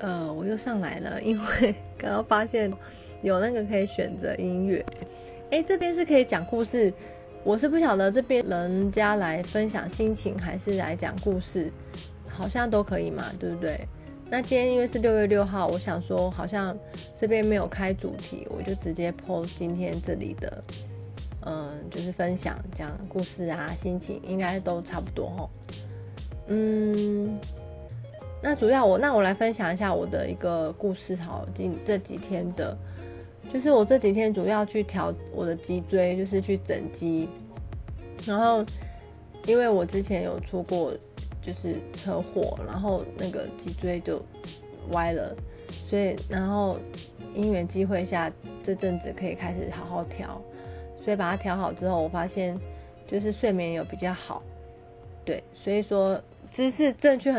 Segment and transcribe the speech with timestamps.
[0.00, 2.72] 呃，我又上来了，因为 刚刚发现
[3.22, 4.84] 有那个可以选择音乐。
[5.50, 6.92] 哎，这边是可以讲故事，
[7.44, 11.70] 我是不晓得这边人家来分享心情还是来讲故事，
[12.28, 13.80] 好像都可以嘛，对不对？
[14.30, 16.78] 那今天因为是六月六号，我想说好像
[17.18, 20.64] 这边没有开主题，我就直接 po 今天这里的，
[21.44, 25.50] 嗯，就是分享讲故事啊，心情应该都差不多吼。
[26.46, 27.19] 嗯。
[28.42, 32.74] 那主要我那我来分享一下我的一个故事，好，近这几天的，
[33.50, 37.28] 就是我这几天主要去调我的脊椎，就是去整脊，
[38.24, 38.64] 然后
[39.46, 40.94] 因为我之前有出过
[41.42, 44.22] 就是车祸，然后那个脊椎就
[44.92, 45.36] 歪了，
[45.86, 46.78] 所以然后
[47.34, 50.40] 因缘机会下这阵子可以开始好好调，
[51.04, 52.58] 所以把它调好之后，我发现
[53.06, 54.42] 就是睡眠有比较好，
[55.26, 56.18] 对，所以说
[56.50, 57.28] 姿势正确很。